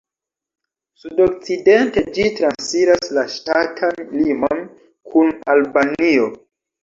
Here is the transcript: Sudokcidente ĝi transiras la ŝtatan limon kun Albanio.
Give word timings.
Sudokcidente 1.01 2.03
ĝi 2.15 2.23
transiras 2.39 3.11
la 3.17 3.25
ŝtatan 3.35 4.01
limon 4.21 4.63
kun 5.13 5.31
Albanio. 5.55 6.27